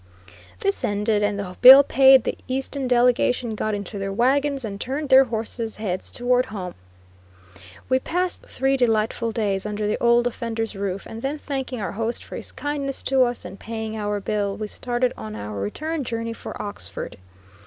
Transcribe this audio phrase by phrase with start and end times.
[0.61, 5.09] This ended, and the bill paid, the Easton delegation got into their wagons and turned
[5.09, 6.73] their horses heads towards home.
[7.87, 12.23] We passed three delightful days under the Old Offender's roof, and then thanking our host
[12.23, 16.33] for his kindness to us, and paying our bill, we started on our return journey
[16.33, 17.17] for Oxford.